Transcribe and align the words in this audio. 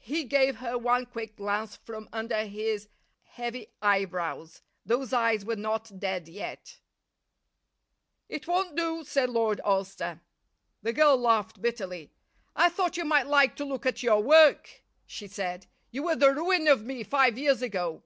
He 0.00 0.24
gave 0.24 0.56
her 0.56 0.76
one 0.76 1.06
quick 1.06 1.36
glance 1.36 1.76
from 1.76 2.08
under 2.12 2.42
his 2.46 2.88
heavy 3.22 3.68
eyebrows. 3.80 4.62
Those 4.84 5.12
eyes 5.12 5.44
were 5.44 5.54
not 5.54 6.00
dead 6.00 6.26
yet. 6.26 6.80
"It 8.28 8.48
won't 8.48 8.74
do," 8.74 9.04
said 9.04 9.30
Lord 9.30 9.60
Alcester. 9.60 10.22
The 10.82 10.92
girl 10.92 11.16
laughed 11.16 11.62
bitterly. 11.62 12.10
"I 12.56 12.68
thought 12.68 12.96
you 12.96 13.04
might 13.04 13.28
like 13.28 13.54
to 13.58 13.64
look 13.64 13.86
at 13.86 14.02
your 14.02 14.20
work," 14.20 14.82
she 15.06 15.28
said. 15.28 15.68
"You 15.92 16.02
were 16.02 16.16
the 16.16 16.34
ruin 16.34 16.66
of 16.66 16.82
me 16.82 17.04
five 17.04 17.38
years 17.38 17.62
ago." 17.62 18.02